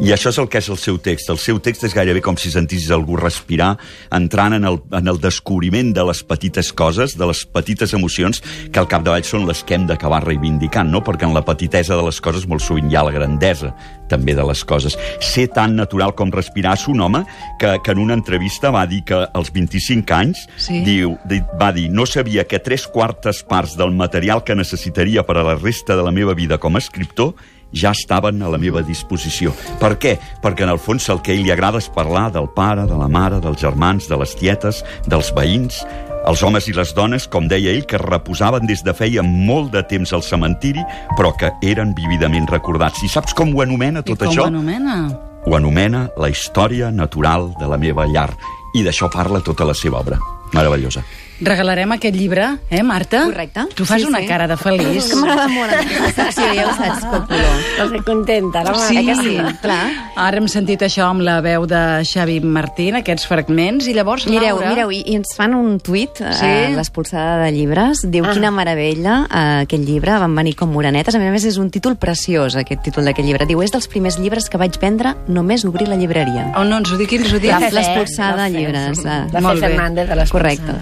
I 0.00 0.14
això 0.14 0.30
és 0.32 0.38
el 0.40 0.46
que 0.48 0.56
és 0.62 0.68
el 0.72 0.78
seu 0.80 0.96
text. 0.96 1.28
El 1.28 1.36
seu 1.36 1.58
text 1.60 1.82
és 1.84 1.92
gairebé 1.92 2.22
com 2.24 2.36
si 2.40 2.48
sentissis 2.48 2.88
algú 2.94 3.18
respirar, 3.20 3.74
entrant 4.16 4.54
en 4.56 4.64
el, 4.64 4.78
en 4.96 5.10
el 5.12 5.18
descobriment 5.20 5.90
de 5.92 6.04
les 6.08 6.22
petites 6.24 6.70
coses, 6.72 7.18
de 7.20 7.26
les 7.28 7.42
petites 7.44 7.92
emocions, 7.92 8.40
que 8.72 8.80
al 8.80 8.88
capdavall 8.88 9.26
són 9.28 9.44
les 9.46 9.60
que 9.62 9.76
hem 9.76 9.84
d'acabar 9.90 10.22
reivindicant, 10.24 10.88
no? 10.88 11.02
perquè 11.04 11.28
en 11.28 11.34
la 11.36 11.42
petitesa 11.44 11.98
de 12.00 12.06
les 12.06 12.20
coses 12.24 12.46
molt 12.48 12.64
sovint 12.64 12.88
hi 12.88 12.96
ha 12.96 13.04
la 13.04 13.12
grandesa 13.12 13.74
també 14.10 14.32
de 14.34 14.42
les 14.48 14.64
coses. 14.66 14.96
Ser 15.22 15.50
tan 15.54 15.76
natural 15.76 16.16
com 16.18 16.32
respirar 16.32 16.72
és 16.80 16.88
un 16.90 17.04
home 17.04 17.20
que, 17.60 17.76
que 17.84 17.92
en 17.92 18.00
una 18.02 18.16
entrevista 18.16 18.72
va 18.74 18.86
dir 18.88 19.04
que 19.06 19.20
als 19.36 19.52
25 19.52 20.16
anys 20.16 20.46
Sí. 20.56 20.80
diu, 20.82 21.12
di- 21.28 21.44
va 21.60 21.70
dir 21.76 21.90
no 21.92 22.08
sabia 22.08 22.48
que 22.48 22.58
tres 22.58 22.88
quartes 22.88 23.44
parts 23.44 23.76
del 23.76 23.92
material 23.92 24.42
que 24.48 24.56
necessitaria 24.56 25.22
per 25.28 25.36
a 25.36 25.44
la 25.44 25.54
resta 25.60 25.94
de 25.94 26.02
la 26.02 26.10
meva 26.10 26.32
vida 26.34 26.56
com 26.58 26.74
a 26.74 26.80
escriptor 26.82 27.34
ja 27.72 27.92
estaven 27.94 28.42
a 28.42 28.50
la 28.50 28.58
meva 28.58 28.82
disposició. 28.82 29.54
Per 29.80 29.94
què? 30.02 30.16
Perquè 30.42 30.66
en 30.66 30.74
el 30.74 30.80
fons 30.82 31.08
el 31.12 31.22
que 31.22 31.32
a 31.32 31.36
ell 31.36 31.44
li 31.46 31.52
agrada 31.54 31.80
és 31.80 31.90
parlar 31.92 32.30
del 32.34 32.48
pare, 32.54 32.86
de 32.90 32.98
la 32.98 33.08
mare, 33.08 33.40
dels 33.40 33.60
germans, 33.60 34.08
de 34.10 34.18
les 34.20 34.34
tietes, 34.38 34.82
dels 35.06 35.32
veïns, 35.36 35.84
els 36.28 36.42
homes 36.44 36.66
i 36.68 36.74
les 36.76 36.92
dones, 36.94 37.26
com 37.32 37.48
deia 37.48 37.72
ell, 37.72 37.86
que 37.88 38.00
reposaven 38.00 38.68
des 38.68 38.82
de 38.84 38.92
feia 38.96 39.22
molt 39.24 39.72
de 39.72 39.82
temps 39.88 40.12
al 40.12 40.24
cementiri, 40.26 40.82
però 41.16 41.32
que 41.38 41.52
eren 41.64 41.94
vividament 41.96 42.48
recordats. 42.50 43.00
I 43.06 43.08
saps 43.08 43.34
com 43.36 43.54
ho 43.54 43.64
anomena 43.64 44.04
I 44.04 44.10
tot 44.12 44.26
com 44.26 44.34
això? 44.34 44.44
ho 44.44 44.52
anomena? 44.52 45.00
Ho 45.46 45.56
anomena 45.56 46.08
la 46.20 46.28
història 46.28 46.90
natural 46.92 47.54
de 47.58 47.70
la 47.70 47.80
meva 47.80 48.04
llar. 48.06 48.28
I 48.76 48.84
d'això 48.84 49.08
parla 49.10 49.40
tota 49.40 49.64
la 49.64 49.74
seva 49.74 50.02
obra. 50.04 50.20
Meravellosa. 50.52 51.02
Regalarem 51.40 51.92
aquest 51.92 52.14
llibre, 52.16 52.46
eh, 52.68 52.82
Marta? 52.82 53.24
Correcte. 53.24 53.64
Tu 53.74 53.84
fas 53.88 54.00
Sí, 54.02 54.06
una 54.08 54.20
sí. 54.20 54.26
cara 54.26 54.46
de 54.46 54.56
feliç. 54.56 54.96
És 54.96 55.08
que 55.10 55.16
m'agrada 55.16 55.48
molt 55.48 55.72
aquesta 55.72 56.10
secció, 56.26 56.48
ja 56.54 56.66
ho 56.68 56.74
saps, 56.76 57.04
Populo. 57.14 57.50
Estàs 57.80 58.04
contenta, 58.04 58.60
ara 58.60 58.74
Sí, 58.74 58.96
Eh 58.98 59.04
que 59.06 59.14
sí? 59.16 59.36
Clar. 59.62 59.80
Ara 60.16 60.36
hem 60.36 60.48
sentit 60.48 60.82
això 60.82 61.06
amb 61.08 61.22
la 61.24 61.40
veu 61.40 61.64
de 61.66 61.80
Xavi 62.04 62.40
Martín, 62.44 62.96
aquests 63.00 63.26
fragments, 63.26 63.86
i 63.88 63.94
llavors, 63.94 64.26
Mireu, 64.26 64.56
Laura... 64.60 64.70
mireu, 64.74 64.92
i, 64.92 65.00
i 65.06 65.16
ens 65.16 65.32
fan 65.36 65.54
un 65.54 65.78
tuit, 65.80 66.10
Sí? 66.20 66.24
sí? 66.40 66.50
uh, 66.72 66.76
l'expulsada 66.76 67.38
de 67.44 67.50
llibres, 67.56 68.04
diu 68.10 68.24
Ah. 68.26 68.32
quina 68.36 68.50
meravella 68.50 69.20
uh, 69.24 69.62
aquest 69.64 69.82
llibre, 69.88 70.18
van 70.20 70.34
venir 70.36 70.54
com 70.56 70.70
morenetes, 70.70 71.14
a 71.14 71.18
més 71.18 71.28
a 71.28 71.32
més 71.32 71.44
és 71.48 71.56
un 71.56 71.70
títol 71.70 71.96
preciós, 71.96 72.54
aquest 72.56 72.82
títol 72.84 73.04
d'aquest 73.08 73.26
llibre, 73.26 73.46
diu, 73.48 73.62
és 73.62 73.72
dels 73.72 73.88
primers 73.88 74.18
llibres 74.20 74.48
que 74.50 74.58
vaig 74.60 74.76
vendre 74.80 75.16
només 75.26 75.64
obrir 75.64 75.88
la 75.88 75.96
llibreria. 75.96 76.50
Oh, 76.56 76.64
no, 76.64 76.78
ens 76.78 76.92
ho 76.92 76.98
dic, 77.00 77.12
ens 77.16 77.32
ho 77.32 77.38
dic. 77.40 77.56
L'expulsada 77.72 78.44
de 78.44 78.50
llibres. 78.58 78.98
Uh, 79.00 79.24
La 79.32 79.40
Molt 79.40 79.58
Fe 79.60 79.66
bé. 79.68 79.74
Fernández 79.74 80.08
de 80.08 80.16
les 80.16 80.30
Correcte. 80.30 80.74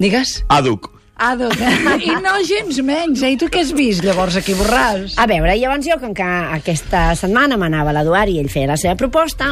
Digues. 0.00 0.40
Àduc. 0.48 0.88
Ado, 1.20 1.50
i 2.00 2.14
no 2.16 2.38
gens 2.48 2.78
menys, 2.80 3.20
eh? 3.20 3.34
I 3.34 3.36
tu 3.36 3.50
què 3.52 3.60
has 3.60 3.74
vist, 3.76 4.00
llavors, 4.00 4.38
aquí, 4.40 4.54
Borràs? 4.56 5.18
A 5.20 5.26
veure, 5.28 5.52
llavors 5.60 5.84
jo, 5.84 5.98
com 6.00 6.14
que 6.16 6.24
aquesta 6.56 7.10
setmana 7.20 7.58
m'anava 7.60 7.92
a 7.92 7.98
l'Eduard 7.98 8.32
i 8.32 8.38
ell 8.40 8.48
feia 8.48 8.70
la 8.70 8.78
seva 8.80 8.96
proposta, 8.96 9.50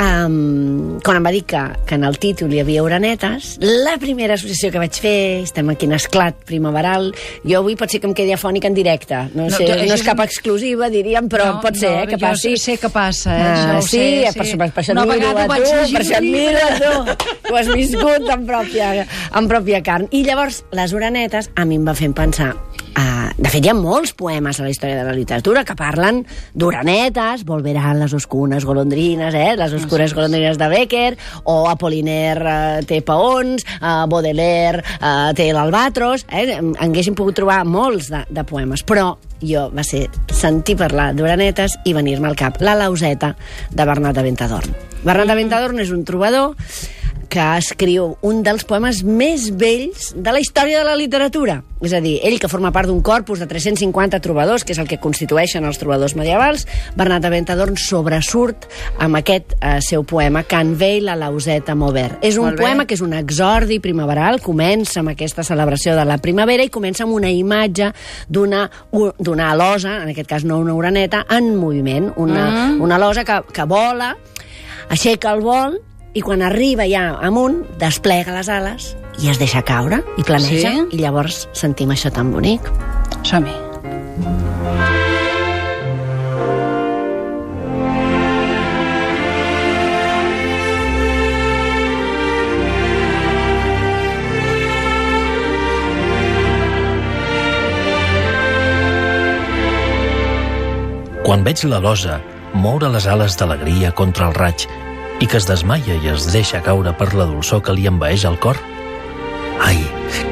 um, 0.00 0.98
quan 1.04 1.18
em 1.18 1.26
va 1.26 1.32
dir 1.34 1.42
que, 1.48 1.60
que 1.86 1.94
en 1.98 2.04
el 2.08 2.16
títol 2.22 2.52
hi 2.54 2.60
havia 2.62 2.82
uranetes, 2.82 3.56
la 3.60 3.96
primera 4.00 4.34
associació 4.38 4.70
que 4.72 4.80
vaig 4.82 4.96
fer, 5.00 5.14
estem 5.44 5.68
aquí 5.72 5.86
en 5.88 5.92
esclat 5.98 6.38
primaveral, 6.48 7.10
jo 7.44 7.58
avui 7.60 7.76
pot 7.76 7.92
ser 7.92 8.00
que 8.00 8.08
em 8.08 8.14
quedi 8.16 8.32
afònic 8.34 8.64
en 8.70 8.74
directe. 8.76 9.20
No, 9.34 9.44
No, 9.50 9.56
sé, 9.56 9.66
tu- 9.66 9.76
no, 9.86 9.94
és 9.94 10.04
cap 10.06 10.20
exclusiva, 10.24 10.88
diríem, 10.92 11.28
però 11.28 11.46
No, 11.54 11.60
pot 11.60 11.76
ser, 11.76 11.90
no, 11.90 12.02
eh, 12.04 12.06
que 12.06 12.16
jo 12.18 12.26
passi. 12.26 12.56
sé 12.56 12.76
que 12.78 12.88
passa, 12.88 13.36
eh, 13.36 13.42
Ah, 13.42 13.54
això 13.54 13.78
ho 13.78 13.82
sí, 13.82 13.98
sé, 13.98 14.32
per, 14.38 14.46
sí. 14.46 14.56
Per, 14.56 14.70
per 14.72 14.82
això 14.84 14.92
et 14.92 15.06
miro 15.06 15.28
a 15.28 15.46
tu, 15.46 15.92
per 15.92 16.02
això 16.02 16.16
et 16.16 16.22
miro 16.22 16.58
a 16.58 16.70
tu. 16.80 17.26
Ho 17.52 17.56
has 17.56 17.68
viscut 17.74 18.28
en 18.30 18.46
pròpia, 18.46 19.06
en 19.34 19.48
pròpia 19.48 19.82
carn. 19.82 20.08
I 20.12 20.24
llavors, 20.24 20.64
les 20.72 20.92
uranetes 20.92 21.50
a 21.56 21.64
mi 21.64 21.76
em 21.76 21.84
va 21.84 21.94
fer 21.94 22.10
pensar 22.14 22.54
Uh, 22.90 23.30
de 23.38 23.50
fet, 23.52 23.62
hi 23.62 23.70
ha 23.70 23.74
molts 23.76 24.12
poemes 24.18 24.58
a 24.58 24.64
la 24.66 24.70
història 24.72 24.98
de 24.98 25.06
la 25.06 25.14
literatura 25.14 25.62
que 25.64 25.76
parlen 25.78 26.24
d'uranetes, 26.58 27.44
Volverán 27.46 28.00
les 28.00 28.14
oscunes 28.16 28.66
golondrines, 28.66 29.34
eh? 29.34 29.54
les 29.56 29.74
oscures 29.76 30.14
golondrines 30.16 30.58
de 30.58 30.68
Becker, 30.72 31.10
o 31.44 31.68
Apollinaire 31.70 32.42
uh, 32.42 32.84
té 32.86 33.00
paons, 33.06 33.64
uh, 33.78 34.04
Baudelaire 34.10 34.82
uh, 34.98 35.30
té 35.38 35.50
l'albatros, 35.54 36.26
eh? 36.28 36.58
Haguéssim 36.82 37.14
pogut 37.18 37.38
trobar 37.38 37.62
molts 37.64 38.10
de, 38.10 38.24
de 38.28 38.46
poemes, 38.48 38.82
però 38.86 39.12
jo 39.40 39.68
va 39.72 39.84
ser 39.86 40.06
sentir 40.34 40.76
parlar 40.80 41.12
d'uranetes 41.16 41.78
i 41.86 41.94
venir-me 41.96 42.28
al 42.28 42.38
cap 42.38 42.58
la 42.60 42.76
lauseta 42.76 43.34
de 43.70 43.86
Bernat 43.86 44.18
de 44.18 44.26
Ventadorn. 44.26 44.74
Bernat 45.04 45.30
de 45.30 45.38
Ventadorn 45.38 45.80
és 45.80 45.94
un 45.94 46.04
trobador 46.04 46.56
que 47.30 47.46
escriu 47.56 48.16
un 48.26 48.42
dels 48.42 48.66
poemes 48.66 49.04
més 49.06 49.48
vells 49.56 50.10
de 50.16 50.32
la 50.34 50.40
història 50.42 50.80
de 50.80 50.86
la 50.88 50.96
literatura. 50.98 51.60
És 51.80 51.94
a 51.96 52.00
dir, 52.04 52.18
ell 52.26 52.36
que 52.42 52.50
forma 52.50 52.72
part 52.74 52.90
d'un 52.90 52.98
corpus 53.06 53.40
de 53.40 53.46
350 53.48 54.18
trobadors, 54.20 54.66
que 54.66 54.74
és 54.74 54.80
el 54.82 54.88
que 54.90 54.98
constitueixen 55.00 55.64
els 55.64 55.78
trobadors 55.80 56.16
medievals, 56.18 56.66
Bernat 56.98 57.22
de 57.24 57.30
Ventadorn 57.32 57.78
sobresurt 57.80 58.66
amb 59.00 59.20
aquest 59.20 59.54
eh, 59.56 59.78
seu 59.86 60.04
poema 60.04 60.42
Can 60.50 60.74
vei 60.76 60.98
la 61.00 61.14
lauseta 61.16 61.76
mover. 61.78 62.18
És 62.26 62.36
un 62.36 62.58
poema 62.58 62.84
que 62.84 62.98
és 62.98 63.04
un 63.04 63.14
exordi 63.16 63.78
primaveral, 63.80 64.42
comença 64.44 65.00
amb 65.00 65.14
aquesta 65.14 65.46
celebració 65.46 65.94
de 65.96 66.04
la 66.04 66.18
primavera 66.20 66.66
i 66.66 66.72
comença 66.72 67.06
amb 67.06 67.14
una 67.16 67.30
imatge 67.30 67.92
d'una 68.28 68.66
alosa, 69.48 70.00
en 70.02 70.10
aquest 70.10 70.28
cas 70.28 70.44
no 70.44 70.58
una 70.60 70.74
uraneta, 70.74 71.24
en 71.30 71.54
moviment. 71.56 72.10
Una, 72.20 72.74
una 72.82 72.98
alosa 72.98 73.24
que, 73.24 73.38
que 73.54 73.64
vola, 73.70 74.16
aixeca 74.90 75.32
el 75.32 75.40
vol 75.46 75.78
i 76.14 76.22
quan 76.22 76.42
arriba 76.42 76.86
ja 76.90 77.14
amunt, 77.22 77.62
desplega 77.78 78.34
les 78.34 78.48
ales 78.50 78.94
i 79.20 79.28
es 79.30 79.38
deixa 79.38 79.62
caure 79.62 80.00
i 80.18 80.24
planeja 80.26 80.70
Sí? 80.72 80.86
i 80.96 81.02
llavors 81.02 81.46
sentim 81.52 81.90
això 81.92 82.10
tan 82.12 82.32
bonic. 82.32 82.64
Som-hi. 83.22 83.54
Quan 101.24 101.44
veig 101.46 101.60
la 101.70 101.78
losa 101.78 102.16
moure 102.58 102.88
les 102.90 103.04
ales 103.06 103.36
d'alegria 103.38 103.92
contra 103.94 104.26
el 104.26 104.34
raig 104.34 104.64
i 105.20 105.28
que 105.28 105.36
es 105.36 105.46
desmaia 105.46 105.96
i 106.00 106.08
es 106.10 106.26
deixa 106.32 106.62
caure 106.64 106.92
per 106.96 107.12
la 107.12 107.26
dolçor 107.28 107.60
que 107.64 107.74
li 107.76 107.86
envaeix 107.88 108.24
el 108.24 108.38
cor, 108.40 108.56
ai, 109.60 109.78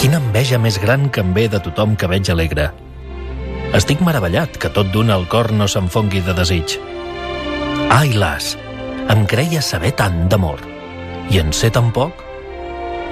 quina 0.00 0.20
enveja 0.22 0.58
més 0.58 0.80
gran 0.80 1.10
que 1.12 1.20
em 1.20 1.34
ve 1.36 1.46
de 1.52 1.60
tothom 1.60 1.94
que 1.96 2.08
veig 2.08 2.30
alegre. 2.32 2.70
Estic 3.76 4.00
meravellat 4.00 4.56
que 4.56 4.70
tot 4.72 4.88
d'una 4.92 5.18
el 5.20 5.26
cor 5.28 5.52
no 5.52 5.68
s'enfongui 5.68 6.22
de 6.24 6.32
desig. 6.32 6.78
Ai, 7.92 8.14
las, 8.16 8.54
em 9.12 9.26
creia 9.28 9.60
saber 9.60 9.92
tant 9.96 10.24
d'amor, 10.32 10.62
i 11.28 11.40
en 11.42 11.52
sé 11.52 11.68
tan 11.70 11.92
poc, 11.92 12.24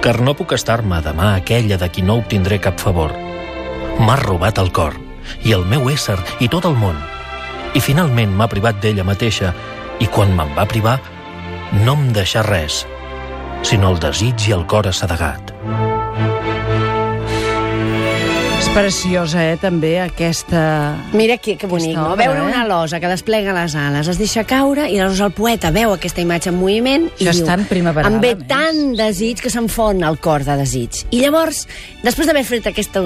car 0.01 0.17
no 0.21 0.33
puc 0.37 0.55
estar-me 0.57 0.97
demà 1.05 1.35
aquella 1.35 1.77
de 1.77 1.89
qui 1.93 2.01
no 2.01 2.17
obtindré 2.23 2.57
cap 2.61 2.81
favor. 2.81 3.13
M'ha 4.01 4.17
robat 4.23 4.57
el 4.61 4.73
cor, 4.73 4.97
i 5.45 5.53
el 5.53 5.65
meu 5.69 5.91
ésser, 5.93 6.17
i 6.41 6.49
tot 6.49 6.65
el 6.65 6.77
món, 6.77 6.97
i 7.77 7.81
finalment 7.83 8.33
m'ha 8.33 8.49
privat 8.49 8.81
d'ella 8.81 9.05
mateixa 9.05 9.53
i 10.01 10.09
quan 10.09 10.33
me'n 10.37 10.53
va 10.57 10.65
privar 10.69 10.97
no 11.73 11.97
em 11.97 12.07
deixà 12.15 12.43
res, 12.47 12.85
sinó 13.67 13.91
el 13.93 13.99
desig 13.99 14.47
i 14.47 14.55
el 14.55 14.65
cor 14.71 14.87
assedegat. 14.87 15.46
Preciosa, 18.77 19.41
eh, 19.41 19.57
també, 19.57 19.95
aquesta... 19.97 20.59
Mira 21.17 21.39
que, 21.41 21.55
que 21.57 21.65
bonic, 21.65 21.95
Aquesta 21.95 22.03
no? 22.03 22.11
obra, 22.13 22.27
Veure 22.27 22.43
eh? 22.43 22.45
una 22.45 22.65
losa 22.69 22.99
que 23.01 23.09
desplega 23.09 23.55
les 23.55 23.73
ales, 23.73 24.05
es 24.05 24.19
deixa 24.21 24.43
caure 24.45 24.83
i 24.85 24.99
llavors 24.99 25.17
el 25.25 25.31
poeta 25.33 25.71
veu 25.73 25.95
aquesta 25.95 26.21
imatge 26.21 26.51
en 26.51 26.59
moviment 26.59 27.07
i 27.07 27.25
Això 27.25 27.31
és 27.31 27.39
diu, 27.39 27.47
tan 27.49 27.63
primaveral, 27.65 28.13
em 28.13 28.21
ve 28.21 28.35
més." 28.37 28.45
tant 28.51 28.93
desig 28.99 29.41
que 29.41 29.49
se'm 29.49 29.65
fon 29.65 30.03
el 30.05 30.19
cor 30.21 30.45
de 30.45 30.59
desig. 30.59 30.99
I 31.09 31.23
llavors, 31.23 31.63
després 32.03 32.29
d'haver 32.29 32.43
fet 32.45 32.69
aquest 32.69 32.99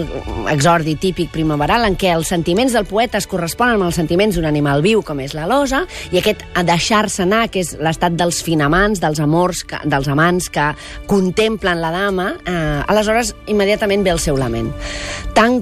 exordi 0.52 0.98
típic 1.00 1.32
primaveral 1.32 1.88
en 1.88 1.96
què 1.96 2.12
els 2.18 2.34
sentiments 2.36 2.76
del 2.76 2.90
poeta 2.90 3.22
es 3.24 3.30
corresponen 3.32 3.80
amb 3.80 3.88
els 3.88 3.96
sentiments 3.96 4.36
d'un 4.36 4.50
animal 4.52 4.84
viu 4.84 5.06
com 5.08 5.24
és 5.24 5.38
la 5.38 5.48
losa 5.48 5.86
i 6.12 6.20
aquest 6.20 6.44
a 6.52 6.66
deixar-se 6.68 7.24
anar, 7.24 7.46
que 7.48 7.64
és 7.64 7.78
l'estat 7.80 8.20
dels 8.20 8.44
finamants, 8.44 9.00
dels 9.00 9.24
amors, 9.24 9.64
que, 9.64 9.80
dels 9.88 10.12
amants 10.12 10.52
que 10.52 10.68
contemplen 11.08 11.80
la 11.80 11.96
dama, 11.96 12.34
eh, 12.44 12.84
aleshores 12.92 13.32
immediatament 13.48 14.04
ve 14.04 14.18
el 14.18 14.20
seu 14.20 14.36
lament. 14.36 14.76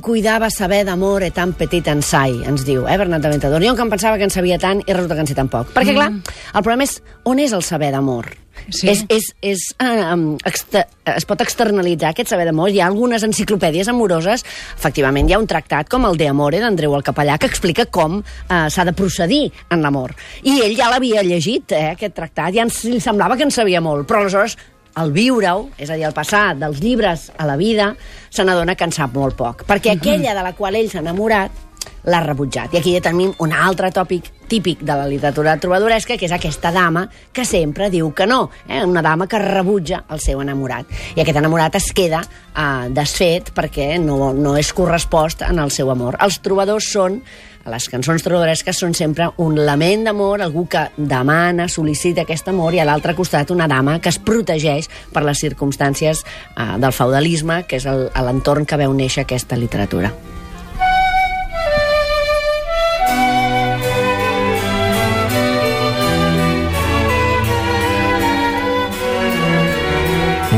Cuidava 0.02 0.50
saber 0.50 0.84
d'amor 0.88 1.24
e 1.26 1.32
tan 1.36 1.54
petit 1.58 1.88
ensai, 1.92 2.44
ens 2.48 2.66
diu, 2.68 2.86
eh, 2.88 2.98
Bernat 2.98 3.22
de 3.22 3.32
Ventador. 3.34 3.64
Jo 3.64 3.76
que 3.76 3.82
em 3.82 3.90
pensava 3.90 4.18
que 4.18 4.24
en 4.24 4.34
sabia 4.34 4.60
tant 4.60 4.82
i 4.86 4.94
resulta 4.94 5.16
que 5.16 5.22
en 5.22 5.28
sé 5.28 5.36
tan 5.36 5.50
poc. 5.50 5.74
Perquè, 5.74 5.96
clar, 5.96 6.12
el 6.12 6.64
problema 6.64 6.84
és 6.84 7.02
on 7.26 7.40
és 7.40 7.52
el 7.54 7.64
saber 7.64 7.92
d'amor? 7.92 8.30
Sí. 8.70 8.90
És, 8.92 9.04
és, 9.10 9.28
és, 9.42 9.62
um, 9.82 10.38
exter 10.46 10.86
es 11.10 11.26
pot 11.26 11.42
externalitzar 11.42 12.12
aquest 12.12 12.30
saber 12.30 12.46
d'amor. 12.50 12.70
Hi 12.70 12.82
ha 12.82 12.88
algunes 12.90 13.24
enciclopèdies 13.26 13.90
amoroses, 13.90 14.44
efectivament, 14.78 15.30
hi 15.30 15.34
ha 15.34 15.40
un 15.42 15.48
tractat 15.50 15.90
com 15.90 16.06
el 16.06 16.20
de 16.20 16.28
Amore 16.30 16.60
d'Andreu 16.62 16.94
el 16.98 17.06
Capellà 17.06 17.40
que 17.40 17.50
explica 17.50 17.88
com 17.90 18.20
eh, 18.22 18.66
s'ha 18.70 18.86
de 18.86 18.94
procedir 18.94 19.48
en 19.72 19.82
l'amor. 19.82 20.14
I 20.44 20.60
ell 20.66 20.76
ja 20.78 20.92
l'havia 20.92 21.24
llegit, 21.26 21.72
eh, 21.72 21.94
aquest 21.96 22.18
tractat, 22.20 22.54
ja 22.54 22.68
ens, 22.68 22.84
li 22.86 23.00
semblava 23.02 23.38
que 23.40 23.48
en 23.48 23.56
sabia 23.56 23.82
molt, 23.82 24.06
però 24.10 24.22
aleshores 24.22 24.58
al 24.96 25.14
viure-ho, 25.16 25.70
és 25.78 25.90
a 25.90 25.98
dir, 25.98 26.06
al 26.08 26.16
passar 26.18 26.56
dels 26.60 26.82
llibres 26.82 27.30
a 27.38 27.46
la 27.48 27.58
vida, 27.60 27.94
se 28.30 28.44
n'adona 28.44 28.76
que 28.76 28.88
en 28.88 28.96
sap 28.96 29.14
molt 29.16 29.38
poc. 29.38 29.66
Perquè 29.70 29.96
aquella 29.96 30.36
de 30.36 30.46
la 30.46 30.56
qual 30.58 30.80
ell 30.80 30.90
s'ha 30.92 31.04
enamorat 31.04 31.68
l'ha 32.10 32.20
rebutjat. 32.24 32.74
I 32.74 32.80
aquí 32.80 32.94
ja 32.96 33.02
tenim 33.04 33.34
un 33.44 33.54
altre 33.54 33.92
tòpic 33.92 34.30
típic 34.50 34.82
de 34.82 34.96
la 34.98 35.06
literatura 35.08 35.58
trobadoresca, 35.62 36.18
que 36.18 36.26
és 36.26 36.34
aquesta 36.34 36.72
dama 36.74 37.06
que 37.34 37.46
sempre 37.46 37.90
diu 37.94 38.12
que 38.16 38.26
no, 38.28 38.50
eh? 38.68 38.82
una 38.86 39.04
dama 39.06 39.28
que 39.28 39.40
rebutja 39.40 40.04
el 40.10 40.22
seu 40.24 40.42
enamorat. 40.42 40.90
I 41.16 41.22
aquest 41.22 41.38
enamorat 41.42 41.78
es 41.80 41.92
queda 41.94 42.24
eh, 42.24 42.90
desfet 42.96 43.54
perquè 43.56 43.92
no, 44.02 44.32
no 44.34 44.56
és 44.58 44.74
correspost 44.74 45.46
en 45.46 45.62
el 45.62 45.72
seu 45.76 45.92
amor. 45.94 46.18
Els 46.24 46.40
trobadors 46.46 46.90
són 46.90 47.20
les 47.68 47.90
cançons 47.92 48.24
trobadoresques 48.24 48.78
són 48.80 48.96
sempre 48.96 49.30
un 49.44 49.58
lament 49.66 50.06
d'amor, 50.08 50.42
algú 50.42 50.66
que 50.72 50.86
demana, 50.96 51.68
sol·licita 51.68 52.24
aquest 52.24 52.48
amor, 52.52 52.74
i 52.74 52.80
a 52.80 52.88
l'altre 52.88 53.16
costat 53.18 53.52
una 53.52 53.68
dama 53.68 54.00
que 54.00 54.10
es 54.14 54.20
protegeix 54.20 54.90
per 55.14 55.26
les 55.28 55.42
circumstàncies 55.44 56.24
eh, 56.24 56.78
del 56.80 56.96
feudalisme, 56.96 57.64
que 57.68 57.82
és 57.82 57.88
l'entorn 57.88 58.66
que 58.66 58.80
veu 58.80 58.96
néixer 58.96 59.28
aquesta 59.28 59.60
literatura. 59.60 60.14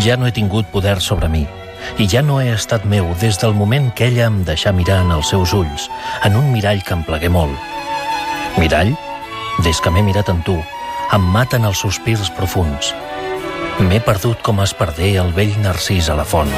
Ja 0.02 0.16
no 0.18 0.26
he 0.26 0.34
tingut 0.34 0.66
poder 0.74 0.96
sobre 0.98 1.28
mi, 1.30 1.44
i 2.00 2.08
ja 2.08 2.22
no 2.22 2.40
he 2.42 2.52
estat 2.54 2.86
meu 2.86 3.10
des 3.22 3.40
del 3.42 3.56
moment 3.58 3.92
que 3.96 4.08
ella 4.08 4.28
em 4.30 4.42
deixà 4.48 4.74
mirar 4.76 5.02
en 5.06 5.12
els 5.18 5.32
seus 5.34 5.54
ulls, 5.58 5.90
en 6.24 6.38
un 6.40 6.52
mirall 6.54 6.84
que 6.84 6.96
em 6.96 7.04
plegué 7.08 7.30
molt. 7.30 7.58
Mirall? 8.60 8.94
Des 9.66 9.82
que 9.82 9.92
m'he 9.92 10.04
mirat 10.06 10.30
en 10.32 10.42
tu, 10.48 10.58
em 11.12 11.28
maten 11.34 11.66
els 11.68 11.84
sospirs 11.84 12.32
profuns. 12.38 12.94
M'he 13.82 14.00
perdut 14.06 14.42
com 14.46 14.62
es 14.64 14.76
perdé 14.78 15.16
el 15.20 15.34
vell 15.36 15.58
narcís 15.64 16.10
a 16.10 16.18
la 16.20 16.28
font. 16.28 16.52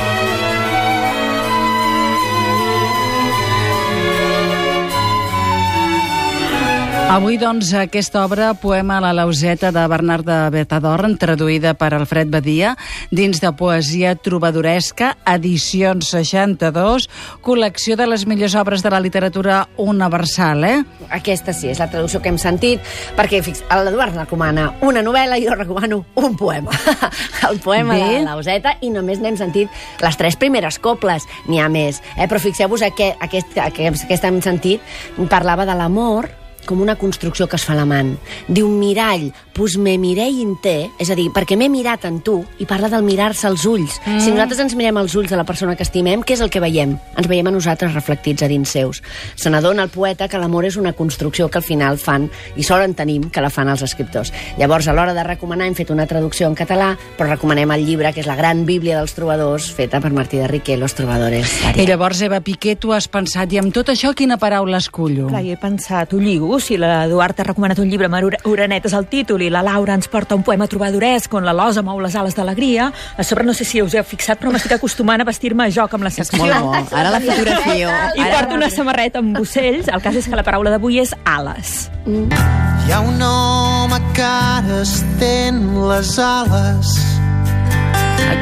Avui, 7.14 7.36
doncs, 7.38 7.68
aquesta 7.78 8.24
obra, 8.26 8.48
poema 8.58 8.96
a 8.98 9.02
la 9.04 9.12
lauseta 9.14 9.70
de 9.70 9.82
Bernard 9.86 10.26
de 10.26 10.38
Betadorn, 10.50 11.14
traduïda 11.22 11.76
per 11.78 11.92
Alfred 11.94 12.32
Badia, 12.34 12.72
dins 13.14 13.38
de 13.38 13.52
poesia 13.54 14.16
trobadoresca, 14.18 15.12
edicions 15.30 16.10
62, 16.10 17.06
col·lecció 17.46 18.00
de 18.02 18.10
les 18.10 18.26
millors 18.26 18.58
obres 18.58 18.82
de 18.82 18.90
la 18.90 19.04
literatura 19.06 19.62
universal, 19.78 20.66
eh? 20.66 20.82
Aquesta 21.14 21.54
sí, 21.54 21.70
és 21.70 21.78
la 21.78 21.92
traducció 21.94 22.18
que 22.18 22.34
hem 22.34 22.42
sentit, 22.42 22.82
perquè 23.14 23.46
fix, 23.46 23.62
l'Eduard 23.70 24.18
recomana 24.18 24.72
una 24.82 25.06
novel·la 25.06 25.38
i 25.38 25.46
jo 25.46 25.54
recomano 25.54 26.02
un 26.18 26.34
poema. 26.34 26.74
El 27.52 27.62
poema 27.62 27.94
Bé. 27.94 28.10
de 28.10 28.26
Lauseta, 28.26 28.80
i 28.82 28.90
només 28.90 29.22
n'hem 29.22 29.38
sentit 29.38 29.70
les 30.02 30.18
tres 30.18 30.42
primeres 30.42 30.82
coples, 30.82 31.30
n'hi 31.46 31.62
ha 31.62 31.70
més. 31.70 32.02
Eh? 32.18 32.26
Però 32.26 32.42
fixeu-vos 32.42 32.90
que 32.98 33.14
aquest, 33.22 33.54
aquest, 33.54 34.08
aquest 34.10 34.32
hem 34.32 34.42
sentit 34.42 34.96
parlava 35.30 35.70
de 35.70 35.78
l'amor 35.78 36.40
com 36.66 36.82
una 36.82 36.96
construcció 36.96 37.48
que 37.48 37.58
es 37.60 37.66
fa 37.66 37.74
a 37.74 37.80
l'amant. 37.80 38.16
Diu 38.48 38.70
mirall, 38.70 39.32
pues 39.54 39.78
me 39.78 39.98
mirei 40.02 40.42
en 40.42 40.56
te, 40.62 40.90
és 41.00 41.12
a 41.14 41.18
dir, 41.18 41.30
perquè 41.34 41.56
m'he 41.60 41.70
mirat 41.70 42.08
en 42.10 42.20
tu, 42.26 42.40
i 42.60 42.68
parla 42.70 42.90
del 42.90 43.06
mirar-se 43.06 43.48
als 43.48 43.66
ulls. 43.70 44.00
Mm. 44.06 44.20
Si 44.20 44.34
nosaltres 44.34 44.64
ens 44.66 44.76
mirem 44.80 44.98
als 44.98 45.16
ulls 45.16 45.30
de 45.30 45.38
la 45.38 45.46
persona 45.46 45.76
que 45.78 45.86
estimem, 45.86 46.24
què 46.26 46.36
és 46.38 46.42
el 46.42 46.50
que 46.54 46.62
veiem? 46.64 46.96
Ens 47.18 47.30
veiem 47.30 47.48
a 47.48 47.54
nosaltres 47.54 47.94
reflectits 47.94 48.44
a 48.44 48.50
dins 48.50 48.74
seus. 48.74 49.04
Se 49.36 49.52
n'adona 49.54 49.86
el 49.86 49.92
poeta 49.94 50.28
que 50.28 50.42
l'amor 50.42 50.66
és 50.66 50.78
una 50.80 50.94
construcció 50.98 51.50
que 51.50 51.62
al 51.62 51.68
final 51.68 52.00
fan, 52.02 52.30
i 52.58 52.66
solen 52.66 52.96
tenim, 52.98 53.30
que 53.30 53.44
la 53.44 53.52
fan 53.54 53.70
els 53.70 53.84
escriptors. 53.86 54.34
Llavors, 54.58 54.88
a 54.88 54.96
l'hora 54.98 55.14
de 55.14 55.26
recomanar, 55.28 55.68
hem 55.70 55.78
fet 55.78 55.94
una 55.94 56.08
traducció 56.10 56.48
en 56.50 56.58
català, 56.58 56.94
però 57.18 57.30
recomanem 57.30 57.72
el 57.76 57.86
llibre, 57.86 58.14
que 58.14 58.24
és 58.24 58.30
la 58.30 58.38
gran 58.40 58.66
bíblia 58.66 58.98
dels 59.00 59.14
trobadors, 59.18 59.70
feta 59.74 60.02
per 60.02 60.14
Martí 60.14 60.42
de 60.42 60.48
Riquer, 60.50 60.80
Los 60.80 60.96
Trobadores. 60.98 61.54
I 61.78 61.86
llavors, 61.88 62.22
Eva 62.26 62.42
Piqué, 62.42 62.76
tu 62.76 62.94
has 62.94 63.08
pensat, 63.12 63.54
i 63.54 63.62
amb 63.62 63.74
tot 63.76 63.94
això, 63.94 64.14
quina 64.18 64.40
paraula 64.42 64.82
escullo? 64.82 65.30
Clar, 65.30 65.44
he 65.46 65.58
pensat, 65.60 66.14
ho 66.14 66.22
lligo, 66.22 66.53
si 66.60 66.78
l'Eduard 66.78 67.40
ha 67.40 67.46
recomanat 67.48 67.80
un 67.80 67.90
llibre 67.90 68.10
amb 68.10 68.46
uranetes 68.50 68.94
al 68.94 69.08
títol 69.10 69.42
i 69.42 69.50
la 69.54 69.64
Laura 69.66 69.96
ens 69.98 70.10
porta 70.12 70.36
un 70.36 70.44
poema 70.44 70.68
trobadoresc 70.68 71.34
on 71.34 71.46
la 71.46 71.54
losa 71.54 71.82
mou 71.86 72.02
les 72.04 72.16
ales 72.16 72.36
d'alegria, 72.36 72.92
a 73.18 73.24
sobre 73.24 73.46
no 73.46 73.54
sé 73.54 73.66
si 73.66 73.82
us 73.82 73.96
heu 73.96 74.04
fixat, 74.04 74.40
però 74.42 74.52
m'estic 74.54 74.76
acostumant 74.78 75.22
a 75.22 75.28
vestir-me 75.28 75.68
a 75.68 75.72
joc 75.74 75.94
amb 75.94 76.08
la 76.08 76.14
secció. 76.14 76.44
Molt 76.44 76.62
bo. 76.62 76.98
Ara 76.98 77.14
la 77.14 77.22
fotografio. 77.24 77.90
I 77.90 78.22
Ara... 78.22 78.38
porto 78.38 78.60
una 78.60 78.70
samarreta 78.70 79.24
amb 79.24 79.40
ocells. 79.40 79.90
El 79.94 80.04
cas 80.04 80.20
és 80.20 80.30
que 80.30 80.40
la 80.40 80.46
paraula 80.46 80.74
d'avui 80.74 81.00
és 81.04 81.16
ales. 81.26 81.90
Hi 82.08 82.92
ha 82.92 83.02
un 83.02 83.22
home 83.22 84.00
que 84.14 84.28
ara 84.28 84.82
estén 84.84 85.64
les 85.88 86.18
ales 86.20 86.98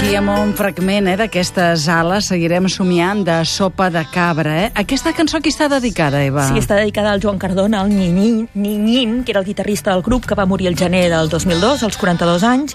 Aquí 0.02 0.16
amb 0.18 0.32
un 0.34 0.56
fragment 0.58 1.06
eh, 1.12 1.14
d'aquestes 1.14 1.84
ales 1.94 2.26
seguirem 2.32 2.66
somiant 2.74 3.20
de 3.22 3.36
sopa 3.46 3.92
de 3.94 4.02
cabra. 4.10 4.56
Eh? 4.64 4.72
Aquesta 4.82 5.12
cançó 5.14 5.38
qui 5.46 5.52
està 5.54 5.68
dedicada, 5.70 6.24
Eva? 6.26 6.48
Sí, 6.48 6.58
està 6.58 6.80
dedicada 6.80 7.12
al 7.14 7.22
Joan 7.22 7.38
Cardona, 7.38 7.84
el 7.86 7.94
Niñín, 7.94 8.48
Niñín, 8.58 9.20
que 9.22 9.36
era 9.36 9.44
el 9.44 9.46
guitarrista 9.46 9.94
del 9.94 10.02
grup, 10.02 10.26
que 10.26 10.34
va 10.34 10.48
morir 10.50 10.72
el 10.72 10.80
gener 10.80 11.04
del 11.14 11.30
2002, 11.30 11.84
als 11.86 12.02
42 12.02 12.42
anys, 12.50 12.74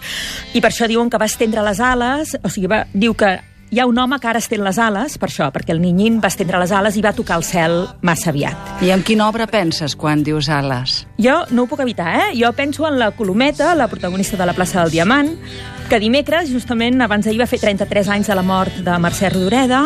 i 0.54 0.62
per 0.62 0.70
això 0.70 0.86
diuen 0.86 1.10
que 1.10 1.18
va 1.18 1.26
estendre 1.26 1.66
les 1.66 1.82
ales, 1.82 2.36
o 2.46 2.52
sigui, 2.54 2.70
va, 2.70 2.84
diu 2.94 3.18
que 3.18 3.34
hi 3.70 3.80
ha 3.80 3.86
un 3.86 3.98
home 3.98 4.18
que 4.22 4.28
ara 4.30 4.38
estén 4.38 4.62
les 4.62 4.78
ales, 4.78 5.16
per 5.18 5.28
això, 5.28 5.48
perquè 5.50 5.74
el 5.74 5.80
Niñín 5.82 6.20
va 6.22 6.30
estendre 6.30 6.60
les 6.62 6.70
ales 6.70 6.96
i 6.96 7.02
va 7.02 7.12
tocar 7.16 7.40
el 7.40 7.44
cel 7.44 7.80
massa 8.06 8.30
aviat. 8.30 8.82
I 8.86 8.92
en 8.94 9.02
quina 9.02 9.26
obra 9.26 9.48
penses 9.50 9.96
quan 9.98 10.22
dius 10.22 10.48
ales? 10.48 11.00
Jo 11.18 11.40
no 11.50 11.64
ho 11.64 11.70
puc 11.70 11.82
evitar, 11.82 12.12
eh? 12.14 12.28
Jo 12.38 12.52
penso 12.54 12.86
en 12.86 13.00
la 13.00 13.10
Colometa, 13.10 13.74
la 13.74 13.88
protagonista 13.88 14.36
de 14.36 14.46
la 14.46 14.54
plaça 14.54 14.82
del 14.82 14.94
Diamant, 14.94 15.34
que 15.90 15.98
dimecres, 16.02 16.50
justament 16.50 17.02
abans 17.02 17.26
d'ahir, 17.26 17.40
va 17.42 17.50
fer 17.50 17.60
33 17.62 18.08
anys 18.14 18.30
de 18.30 18.38
la 18.38 18.46
mort 18.46 18.78
de 18.86 18.94
Mercè 19.02 19.30
Rodoreda, 19.30 19.82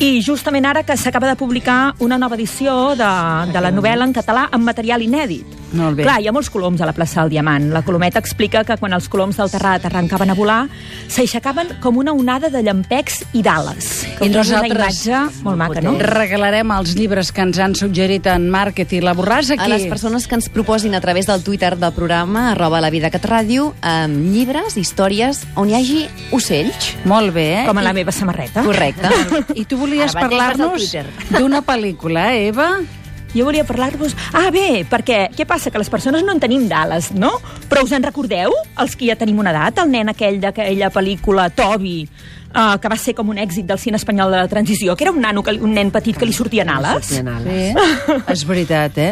i 0.00 0.22
justament 0.24 0.64
ara 0.66 0.82
que 0.86 0.96
s'acaba 0.96 1.28
de 1.28 1.36
publicar 1.36 1.94
una 2.00 2.18
nova 2.18 2.38
edició 2.38 2.94
de, 2.96 3.10
de 3.52 3.60
la 3.60 3.72
novel·la 3.74 4.06
en 4.08 4.14
català 4.16 4.46
amb 4.50 4.64
material 4.64 5.02
inèdit. 5.04 5.58
Molt 5.72 5.96
bé. 5.96 6.02
Clar, 6.02 6.18
hi 6.20 6.26
ha 6.28 6.32
molts 6.32 6.50
coloms 6.50 6.80
a 6.80 6.86
la 6.88 6.92
plaça 6.92 7.20
del 7.22 7.30
Diamant. 7.30 7.68
La 7.72 7.82
Colometa 7.86 8.18
explica 8.18 8.64
que 8.64 8.76
quan 8.76 8.92
els 8.92 9.08
coloms 9.08 9.36
del 9.38 9.50
Terrat 9.52 9.84
arrencaven 9.86 10.30
a 10.30 10.34
volar, 10.34 10.60
s'aixecaven 11.08 11.76
com 11.80 11.96
una 11.98 12.12
onada 12.12 12.50
de 12.50 12.62
llampecs 12.62 13.24
i 13.32 13.42
d'ales. 13.42 13.90
I 14.20 14.28
nosaltres- 14.28 15.06
Una 15.06 15.20
imatge 15.24 15.42
molt 15.44 15.56
maca, 15.56 15.80
no? 15.80 15.94
Regalarem 15.98 16.70
els 16.72 16.94
llibres 16.96 17.30
que 17.32 17.40
ens 17.42 17.58
han 17.58 17.74
suggerit 17.74 18.26
en 18.26 18.50
Màrquet 18.50 18.92
i 18.92 19.00
la 19.00 19.14
Borràs 19.14 19.50
aquí. 19.50 19.62
A 19.62 19.68
les 19.68 19.86
persones 19.86 20.26
que 20.26 20.34
ens 20.34 20.48
proposin 20.48 20.94
a 20.94 21.00
través 21.00 21.26
del 21.26 21.42
Twitter 21.42 21.76
del 21.78 21.92
programa, 21.92 22.50
arroba 22.52 22.80
la 22.80 22.90
vida 22.90 23.10
cat 23.10 23.24
ràdio, 23.24 23.72
amb 23.80 24.32
llibres, 24.32 24.76
històries, 24.76 25.44
on 25.56 25.70
hi 25.70 25.74
hagi 25.74 26.08
ocells. 26.32 26.96
Molt 27.04 27.32
bé, 27.34 27.62
eh? 27.62 27.66
Com 27.66 27.78
a 27.78 27.82
la 27.82 27.92
meva 27.92 28.12
samarreta. 28.12 28.62
Correcte. 28.62 29.08
I 29.54 29.64
tu 29.64 29.76
volies 29.78 30.12
parlar-nos 30.14 30.90
d'una 31.30 31.62
pel·lícula, 31.62 32.32
eh, 32.34 32.48
Eva? 32.48 32.72
Jo 33.34 33.44
volia 33.46 33.62
parlar-vos... 33.64 34.16
Ah, 34.34 34.48
bé, 34.50 34.84
perquè 34.90 35.28
què 35.36 35.46
passa? 35.46 35.70
Que 35.70 35.78
les 35.78 35.90
persones 35.92 36.24
no 36.26 36.32
en 36.34 36.40
tenim 36.42 36.64
d'ales, 36.70 37.12
no? 37.14 37.30
Però 37.70 37.84
us 37.86 37.92
en 37.94 38.02
recordeu, 38.02 38.50
els 38.82 38.96
que 38.98 39.06
ja 39.10 39.16
tenim 39.20 39.38
una 39.38 39.52
edat? 39.54 39.78
El 39.84 39.90
nen 39.92 40.10
aquell 40.10 40.40
d'aquella 40.42 40.88
pel·lícula, 40.90 41.46
Toby, 41.54 42.08
uh, 42.50 42.74
que 42.82 42.90
va 42.90 42.98
ser 42.98 43.14
com 43.14 43.30
un 43.30 43.38
èxit 43.38 43.68
del 43.70 43.78
cine 43.78 44.00
espanyol 44.00 44.34
de 44.34 44.40
la 44.42 44.48
transició, 44.50 44.96
que 44.98 45.06
era 45.06 45.12
un 45.14 45.20
nano, 45.22 45.44
que, 45.46 45.54
li- 45.54 45.62
un 45.62 45.74
nen 45.78 45.92
petit 45.94 46.18
que 46.18 46.26
li 46.26 46.34
sortien 46.34 46.68
ales. 46.74 47.04
Sortien 47.06 47.28
ales. 47.30 47.78
Sí. 47.78 48.18
És 48.34 48.44
veritat, 48.50 48.98
eh? 48.98 49.08